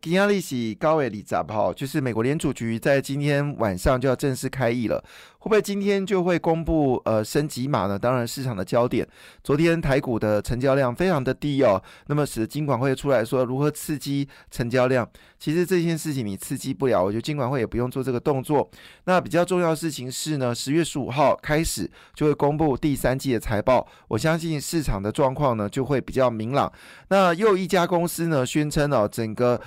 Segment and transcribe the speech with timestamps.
[0.00, 5.02] 今天利息高位里涨哈，就是美国联储局在今天晚上就要正式开议了，
[5.38, 7.98] 会不会今天就会公布呃升级码呢？
[7.98, 9.06] 当然市场的焦点，
[9.42, 15.08] 昨天台股的成交量非常的低哦，那么使得金管会出来说如何刺激成交量，
[15.40, 18.70] 其实这件事情你刺激不了，我觉得金管会也不用做这个动作。
[19.04, 26.72] 那比较重要的事情是呢，十月十五号开始就会公布第三季的财报，我相信市场的状况呢就会比较明朗。
[27.08, 29.60] 那又一家公司呢宣称哦，整个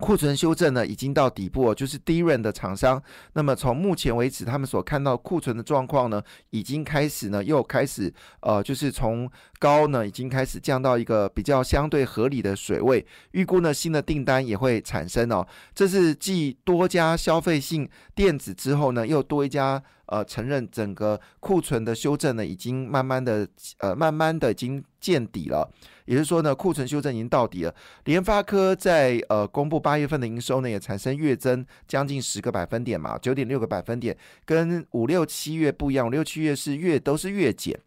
[0.00, 3.00] 库存修正呢，已经到底部哦，就是低润的厂商。
[3.34, 13.06] 那么从目前为止，他们所看到库存的状况呢，已经开始呢，又开始呃，就是从高呢，已经开始降到一个比较相对合理的水位。
[13.32, 15.46] 预估呢，新的订单也会产生哦。
[15.74, 25.72] 这是继多家消费性电子之后呢，又多一家呃承认整个库存的修正呢，已经慢慢的呃，慢慢的已经见底了。
[26.04, 27.74] 也就是说呢，库存修正已经到底了。
[28.04, 37.80] 联发科在呃公布八月份的营收呢，也产生月增将近十个百分点嘛，九点六个百分点，跟五六七月不一样，五六七月是月都是月减，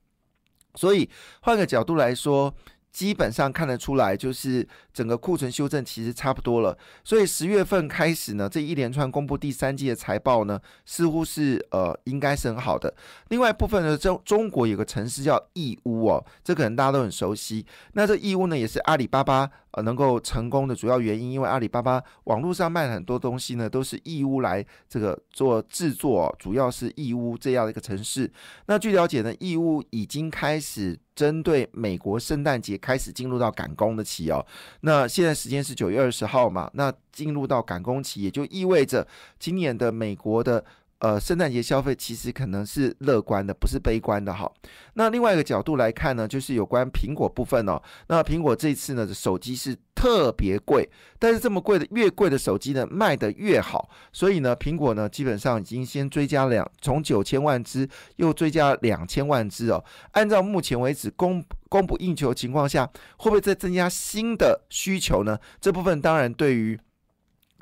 [0.76, 1.10] 所以
[1.42, 2.56] 换个角度来说。
[2.94, 6.78] 基本上看得出来，就是整个库存修正其实差不多了。
[7.04, 12.94] 所以十月份开始呢，这一连串公布第三季的财报呢，似乎是呃应该是很好的。
[13.30, 17.66] 另外一部分呢，中中国有个城市叫义乌哦，这可能大家都很熟悉。
[17.94, 28.32] 那这义乌呢，也是阿里巴巴呃能够成功的主要原因，因为阿里巴巴网络上卖很多东西呢，都是义乌来这个做制作，主要是义乌这样的一个城市。
[28.68, 31.00] 那据了解呢，义乌已经开始。
[31.16, 34.45] 针对美国圣诞节开始进入到赶工的期哦，
[34.81, 39.08] 那现在时间是九月二十号嘛，那进入到赶工期，也就意味着
[39.39, 40.64] 今年的美国的。
[41.04, 44.50] 呃，圣诞节消费其实可能是乐观的，不是悲观的哈。
[44.94, 47.78] 那另外一个角度来看呢，就是有关苹果部分哦。
[48.08, 53.90] 那苹果这次呢，手机是特别贵，但是这么贵的越贵的手机呢，卖的越好。
[54.14, 57.85] 所以呢，苹果呢，基本上已经先追加两，从九千万只
[58.16, 59.84] 又追加两千万只哦。
[60.14, 65.38] 按照目前为止供供不应求情况下，会不会再增加新的需求呢？
[65.59, 66.80] 这部分当然对于。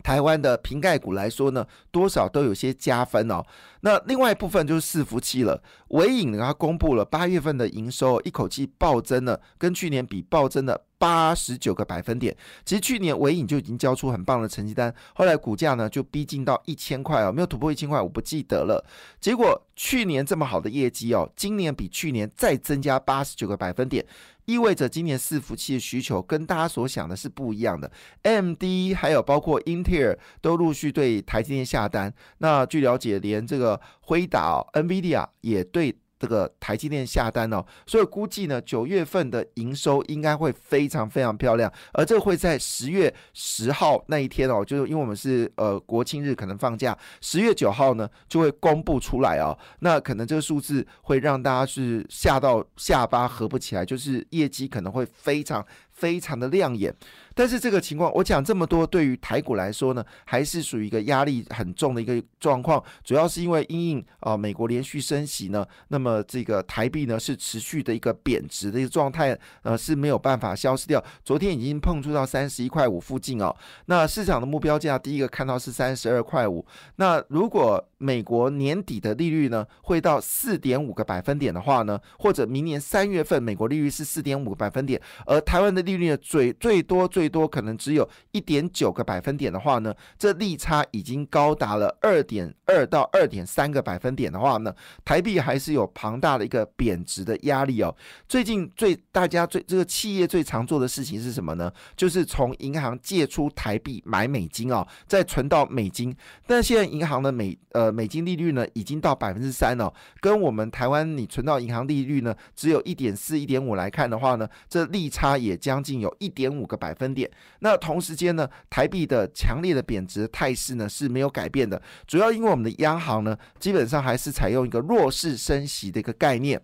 [0.03, 3.45] 台湾的瓶盖股来说呢，多少都有些加分哦。
[3.81, 5.61] 那另外一部分就是伺服器了。
[5.89, 12.35] 伟影呢，它公布了八月份的营收，一口气暴增了，跟去年比暴增了八十九个百分点。
[12.65, 18.83] 其实去年伟影就已经交出很棒的成绩单，后来股价呢就逼近到一千块哦，没有突破一千块，我不记得了。
[19.19, 24.03] 结果去年这么好的业绩哦，今年比去年再增加八十九个百分点。
[24.51, 27.89] 意味着今年伺服器的需求跟大家所想的是不一样的。
[28.23, 28.63] AMD
[28.95, 32.13] 还有包括英特尔都陆续对台积电下单。
[32.39, 35.95] 那据了解，连这个辉达、NVIDIA 也对。
[36.21, 55.65] 这个台积电下单哦，所以估计呢，九月份的营收应该会非常非常漂亮，而这个会在十月十号那一天哦，就是因为我们是呃国庆日可能放假，十月九号呢就会公布出来哦，那可能这个数字会让大家是吓到下巴合不起来，就是业绩可能会非常
[56.01, 56.91] 非常的亮眼。
[57.33, 62.83] 但是这个情况，我讲这么多，对于台股来说呢，还是属于一个压力很重的一个状况。
[63.03, 71.01] 主要是因为因应啊，美国连续升息呢，那么这个台币呢是持续的一个贬值的一个状态，呃是没有办法消失掉。
[71.23, 73.55] 昨天已经碰触到三十一块五附近哦。
[73.85, 76.65] 那市场的目标价，第一个看到是三十二块五。
[76.97, 94.73] 那如果美国年底的利率呢会到四点五个百分点的话呢，或者明年三月份美国利率是四点五个百分点，而台湾的利率呢最最多最多可能只有一点九个百分点的话呢，这利差已经高达了二点二到二点三个百分点的话呢，
[95.05, 97.95] 台币还是有庞大的一个贬值的压力哦。
[98.27, 101.71] 最近最大家最这个企业最常做的事情是什么呢？
[101.95, 106.15] 就是从银行借出台币买美金哦，再存到美金。
[106.47, 117.11] 但现在银行的美呃美金利率呢，已经到百分之三了，跟我们台湾你存到银行利率呢，只有一点四、一点五来看的话呢，这利差也将近有一点五个百分。
[117.13, 117.29] 点，
[117.59, 126.61] 那同时间呢，台币的强烈的贬值态势呢是没有改变的，主要因为我们的央行呢基本上还是采用一个弱势升息的一个概念。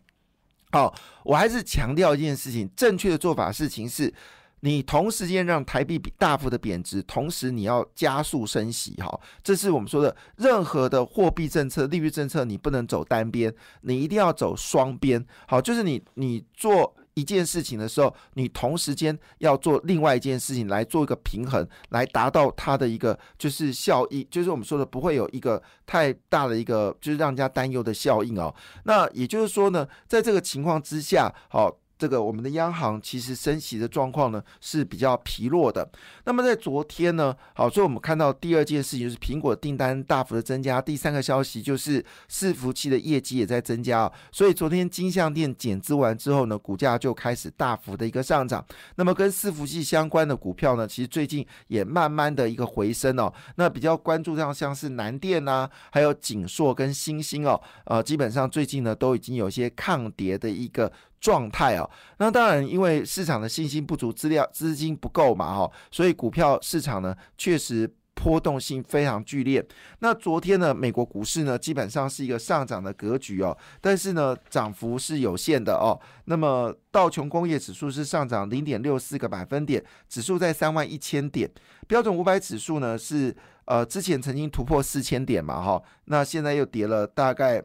[0.72, 0.94] 好，
[1.26, 4.14] 我还是强调一件事情，正确的做法事情是，
[4.62, 8.94] 你同时间让台币大幅的贬值，同时你要加速升息。
[8.96, 15.26] 哈，这是我们说的，任何的货币政策、利率政策，你不能走单边，你一定要走双边。
[15.48, 16.94] 好，就是你你做。
[17.18, 28.54] 一件事情的时候，你同时间要做另外一件事情来做一个平衡，来达到它的一个就是效益，就是我们说的不会有一个太大的一个就是让人家担忧的效应哦。
[28.84, 31.76] 那也就是说呢，在这个情况之下，好。
[31.98, 35.90] 这个我们的央行其实升息的状况呢是比较疲弱的。
[36.26, 40.82] 那么在昨天呢，好，所以我们看到第二件事情就是苹果订单大幅的增加。
[40.82, 44.12] 第三个消息就是伺服器的业绩也在增加。
[44.32, 48.64] 所以昨天金相店减资完之后呢，股价就开始大幅的一个上涨。
[48.96, 53.34] 那么跟伺服器相关的股票呢，其实最近也慢慢的一个回升哦。
[53.56, 60.92] 那比较关注像像是南电呐，还有景硕跟星星哦，呃，基本上最近呢都已经有一些抗跌的一个。
[61.20, 69.66] 状态哦，那当然，因为市场的信心不足，资料资金不够嘛，哈，所以股票市场呢确实波动性非常剧烈。
[70.00, 76.00] 那昨天呢，美国股市呢基本上是一个上涨的格局哦，但是呢涨幅是有限的哦。
[76.26, 81.50] 那么道琼工业指数是上涨零点六四个百分点，指数在三万一千点。
[81.88, 83.36] 标准五百指数呢是
[83.66, 87.64] 呃之前曾经突破四千点嘛，哈，那现在又跌了大概。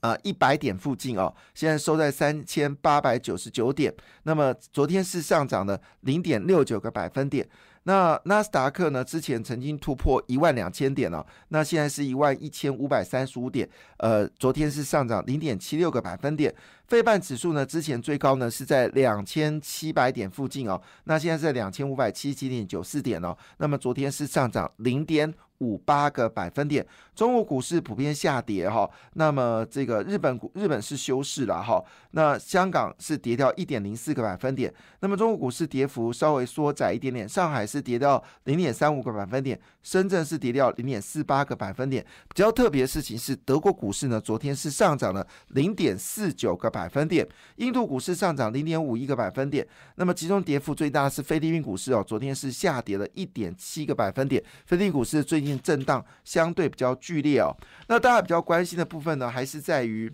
[0.00, 3.94] 啊，一百点附近哦，现在收在三千八百九十九点。
[4.24, 7.48] 那么昨天是上涨了零点六九个百分点。
[7.84, 9.02] 那纳斯达克呢？
[9.02, 13.66] 之前曾经突破一万两千点了，那现在是一万一千五百三十五点。
[13.96, 16.54] 呃，昨天是上涨零点七六个百分点。
[16.90, 23.34] 费半指数呢，之前最高呢是在两千七百点附近哦，那现在是两千五百七十七点九四点哦。
[23.56, 26.84] 那么昨天是上涨零点五八个百分点。
[27.14, 28.90] 中国股市普遍下跌哈。
[29.12, 31.80] 那么这个日本股日本是休市了哈。
[32.12, 34.72] 那香港是跌掉一点零四个百分点。
[35.00, 37.26] 那么中国股市跌幅稍微缩窄一点点。
[37.28, 37.60] 上海。
[37.70, 42.04] 是跌掉零点三五个百分点，深圳是跌掉零点四八个百分点。
[42.26, 49.66] 比较特别的事情是，德国股市呢，昨天是上涨了零点四九个百百分点，印度股市上涨零点五一个百分点。
[49.96, 54.42] 那么，其中跌幅最大是菲律宾股市哦，昨天是下跌了一点七个百分点。
[54.64, 57.54] 菲律宾股市最近震荡相对比较剧烈哦。
[57.88, 60.10] 那大家比较关心的部分呢，还是在于。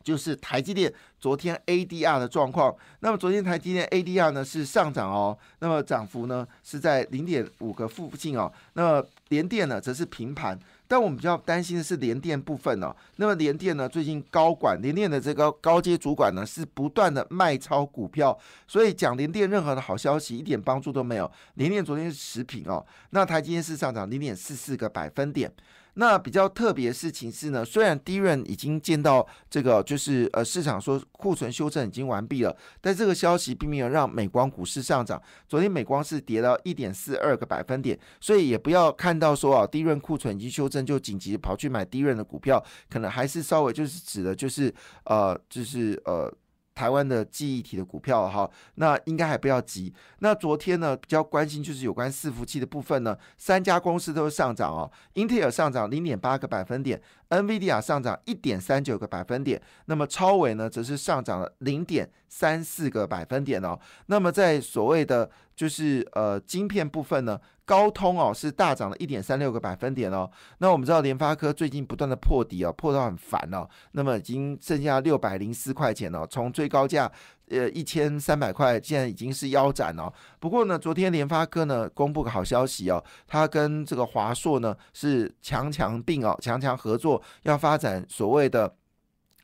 [0.00, 0.90] 就是台积电
[1.20, 18.36] 昨天 ADR 的状况，那么昨天台积电 ADR 呢是上涨哦，那么涨幅呢是在零点五个附近哦，那么联电呢则是平盘，但我们比较担心的是联电部分哦，那么联电呢最近高管联电的这个高阶主管呢是不断的卖超股票，
[18.66, 25.52] 所以讲联电任何的好消息一点帮助都没有，联电昨天是持平哦，那台积电是上涨零点四四个百分点。
[26.00, 35.20] 那比较特别的事情是呢，虽然低润已经见到这个，就是呃市场说库存修正已经完毕了，但这个消息并没有让美光股市上涨。
[35.48, 44.72] 昨天美光是跌到一点四二个百分点，所以也不要看到说啊低润库存已经修正就紧急跑去买低润的股票，可能还是稍微就是指的就是
[45.04, 46.32] 呃就是呃。
[46.78, 49.92] 台湾的记忆体的股票哈，那应该还不要急。
[50.20, 54.88] 那昨天呢，比较关心就是有关伺服器的部分呢，三家公司都是上涨哦。
[55.14, 63.78] 英特尔上涨零点八个百分点，NVIDIA 上涨一点三九个百分点，那么超伟呢，则是上涨了零点三四个百分点哦。
[64.06, 67.40] 那么在所谓的就是呃晶片部分呢。
[67.68, 77.12] 高通哦是大涨了一点三六个百分点哦，那我们知道联发科最近不断的破底哦，破到很烦哦，那么已经剩下六百零四块钱了，从最高价
[77.50, 80.12] 呃一千三百块，现在已经是腰斩了。
[80.38, 88.74] 不过呢，昨天联发科呢公布个好消息哦，它跟这个华硕呢是强强并哦，强强合作，要发展所谓的。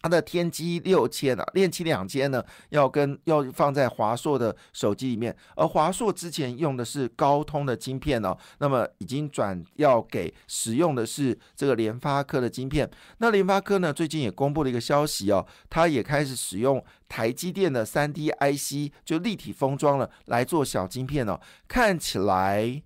[0.04, 12.90] 它的天玑六千啊，练七两千呢，要跟要放在华硕的手机里面，而华硕之前用的是高通的晶片哦，那么已经转要给使用的是这个联发科的晶片。
[13.16, 21.40] 那联发科呢，最近也公布了一个消息哦，它也开始使用台积电的三 D IC，就立体封装了来做小晶片哦。
[21.66, 22.82] 看起来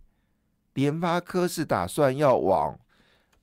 [0.74, 2.78] 联发科是打算要往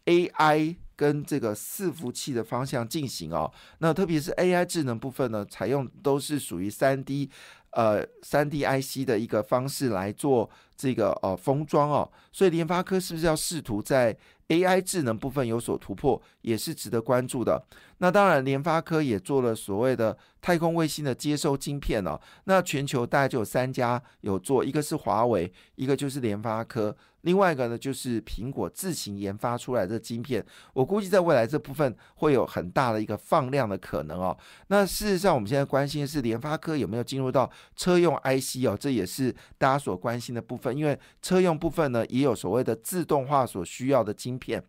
[0.05, 0.77] AI。
[0.95, 7.29] 跟这个伺服器的方向进行哦，那特别是 AI 智能部分呢，采用都是属于三 D，
[7.75, 14.17] 呃，三 D IC 的一个方式来做这个呃封装哦，所以联发科是不是要试图在
[14.47, 17.61] AI 智能部分有所突破，也是值得关注的。
[17.97, 26.95] 那当然，联发科也做了所谓的太空卫星的接收晶片哦，那全球大概就有三家有做，一个是华为，一个就是联发科。
[27.21, 34.37] 另外一个呢，就是苹果自行研发出来的晶片，我估计在未来这部分会有很大的一个放量的可能哦。
[34.67, 44.63] 那事实上，我们现在关心的是联发科有没有进入到车用 IC 哦，这也是大家所关心的部分，因为车用部分呢也有所谓的自动化所需要的晶片，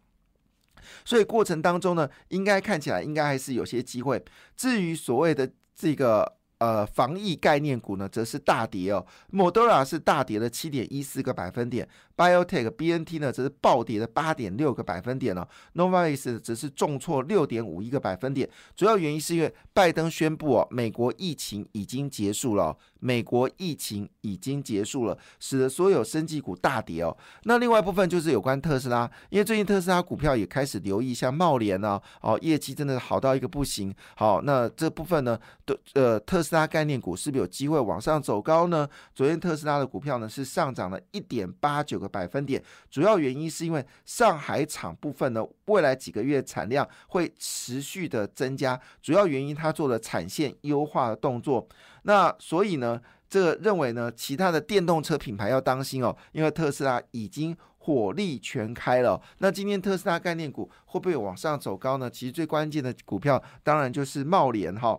[1.04, 4.24] 所以过程当中呢，应该看起来应该还是有些机会。
[4.56, 6.36] 至于所谓的这个。
[6.58, 9.06] 呃，防疫概念股呢，则是大跌哦。
[9.30, 15.46] Modera 是大跌了七点一四个百分点，Biotech BNT 呢则是暴跌了八点六个百分点哦。
[15.74, 18.48] Novavax 则是重挫六点五一个百分点。
[18.76, 27.16] 主要原因是因为拜登宣布哦，美国疫情已经结束了，美国疫情已经结束了，使得所有生技股大跌哦。
[27.44, 33.94] 那另外一部分就是有关特斯拉，因为最近特斯拉股票也开始留意像茂联呢，哦，业绩真的好到一个不行。
[34.16, 36.20] 好，那这部分呢，都呃。
[36.26, 38.88] 特斯拉概念股是不是有机会往上走高呢？
[39.14, 51.66] 昨天特斯拉的股票呢是上涨了一点八九个百分点，主要原因是因为上海厂部分呢未来几个月产量会持续的增加，主要原因它做了产线优化的动作。
[52.02, 59.20] 那所以呢，这个认为呢，其他的电动车品牌要当心哦，因为特斯拉已经火力全开了。
[59.38, 62.10] 那今天特斯拉概念股会不会往上走高呢？
[62.10, 64.98] 其实最关键的股票当然就是茂联哈。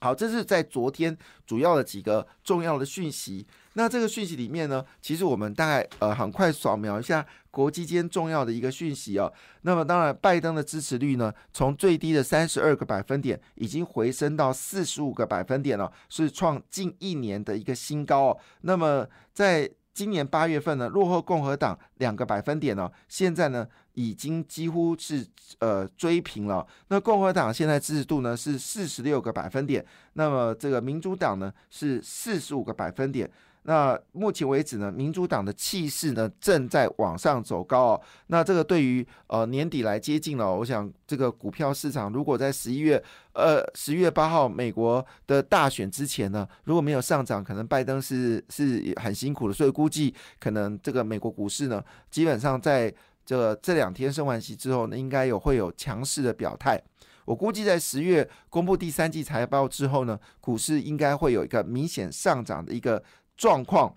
[0.00, 1.16] 好，这是在昨天
[1.46, 3.46] 主要的几个重要的讯息。
[3.78, 9.30] 那这个讯息里面呢，其实我们大概呃很快扫描一下国际间重要的一个讯息哦。
[9.60, 18.38] 那么当然，拜登的支持率呢，从最低的三十二个百分点，已经回升到四十五个百分点了，是创近一年的一个新高哦。
[18.62, 25.26] 那么在今年八月份呢，落后共和党两个百分点哦，现在呢已经几乎是
[25.58, 26.66] 呃追平了。
[26.88, 33.30] 那共和党现在支持度呢是四十六个百分点，那么这个民主党呢是四十五个百分点。
[33.68, 38.00] 那目前为止呢，民主党的气势呢正在往上走高哦。
[38.28, 49.52] 那这个对于呃年底来接近了，我想这个股票市场如果在十一月呃十月八号美国的大选之前呢，如果没有上涨，可能拜登是是很辛苦的。
[49.52, 52.94] 所以估计可能这个美国股市呢，基本上在
[53.24, 56.80] 这这两天升完息之后呢，应该有会有强势的表态。
[57.24, 63.02] 我估计在十月公布第三季财报之后呢，股市应该会有一个明显上涨的一个。
[63.36, 63.96] 状况，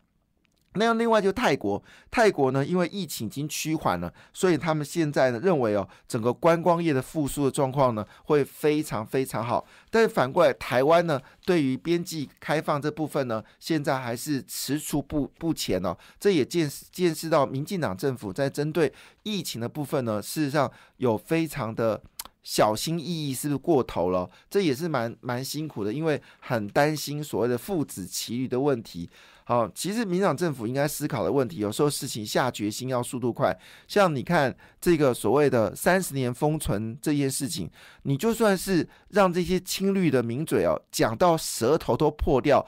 [0.74, 1.82] 那样另外就泰国，
[2.12, 9.66] 泰国呢，因为疫情已经趋缓了，所以他们现在呢认为哦，整个观光业的复苏的状况呢会非常非常好。
[9.90, 15.98] 但是反过来，台湾呢对于边际开放这部分呢，现在还是踟蹰不不前哦。
[16.20, 18.94] 这也见识见识到民进党政府在针对
[19.24, 22.02] 疫情的部分呢，事实上有非常的。
[22.44, 24.30] 小心翼翼是不是过头了？
[24.50, 29.10] 这也是蛮蛮辛苦的，因为很担心所谓的父子骑驴的问题。
[29.44, 33.58] 好，其实民党政府应该思考的问题，有时候事情下决心要速度快。
[33.88, 37.68] 像你看这个所谓的三十年封存这件事情，
[38.04, 42.64] 你就算是让这些青绿的名嘴哦讲到舌头都破掉，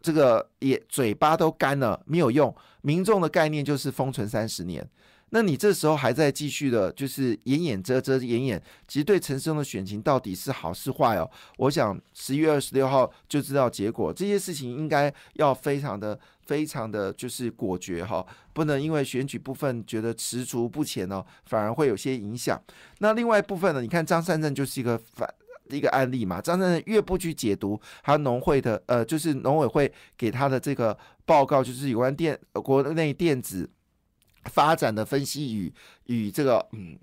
[0.00, 2.54] 这个也嘴巴都干了，没有用。
[2.80, 4.88] 民众的概念就是封存三十年。
[5.34, 11.28] 那你这时候还在继续的，就是掩掩遮遮掩掩，其实对陈世忠的选情到底是好是坏哦？
[11.56, 14.12] 我想十一月二十六号就知道结果。
[14.12, 18.22] 这些事情应该要非常的、非常的就是果决哈，
[18.52, 22.62] 不能因为选举部分觉得踟蹰不前哦，反而会有些影响。
[22.98, 23.80] 那另外一部分呢？
[23.80, 25.26] 你看张善政就是一个反
[25.70, 26.42] 一个案例嘛。
[26.42, 33.70] 张善政越不去解读他农会的呃，就是农委会给他的这个报告，就是有关电国内电子。
[34.44, 35.72] 发展的分析与
[36.06, 36.98] 与这个嗯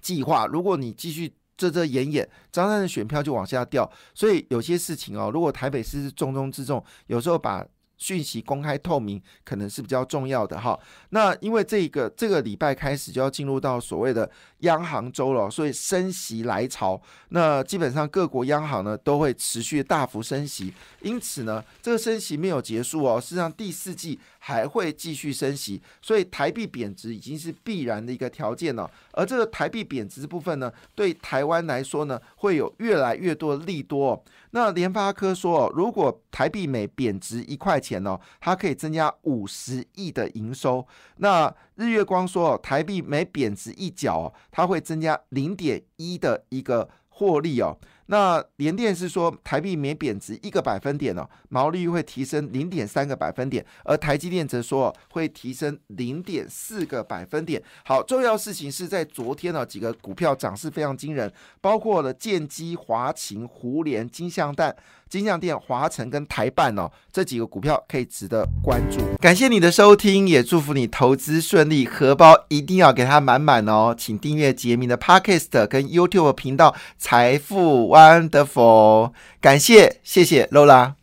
[0.00, 3.90] 计划，如果你继续遮遮掩掩，张三的选票就往下掉。
[4.14, 7.66] 所以有些事情哦，如果台北市是重中之重，有时候把。
[8.00, 10.78] 讯息公开透明可能是比较重要的哈。
[11.10, 17.02] 那因为这个这个礼拜开始就要进入到所谓的央行周了，所以升息来潮。
[17.30, 20.72] 那基本上各国央行呢都会持续大幅升息，
[21.02, 24.16] 因此呢这个升息没有结束哦，事实上第四季
[24.48, 28.90] 还会继续升息，所以台币贬值已经是必然的一个条件了。
[29.12, 34.24] 而这个台币贬值部分呢，对台湾来说呢会有越来越多的利多。
[34.52, 40.86] 那联发科说，如果台币每贬值一块钱哦，它可以增加五十亿的营收。
[41.18, 47.76] 那日月光说，台币每贬值一角哦，它会增加零点一的一个获利哦。
[48.10, 57.62] 那联电是说，台币每贬值一个百分点哦，毛利率会提升零点三个百分点，而台积电则说会提升零点四个百分点。
[57.84, 64.74] 好，重要事情是在昨天呢，几个股票涨势非常惊人，包括了建机、华勤、胡联、金像蛋。
[65.08, 68.98] 金像店、华晨跟台办哦，这几个股票可以值得关注。
[69.20, 73.94] 感谢你的收听，也祝福你投资顺利，荷包一定要给它满满哦。
[73.96, 79.12] 请订阅杰明的 Podcast 跟 YouTube 频道财富 Wonderful。
[79.40, 80.98] 感谢，谢谢 Lola。